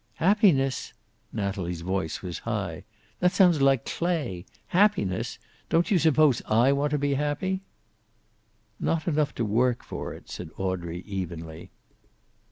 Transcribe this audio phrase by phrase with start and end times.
[0.15, 0.93] "Happiness!"
[1.31, 2.85] Natalie's voice was high.
[3.19, 4.47] "That sounds like Clay.
[4.69, 5.37] Happiness!
[5.69, 7.61] Don't you suppose I want to be happy?"
[8.79, 11.69] "Not enough to work for it," said Audrey, evenly.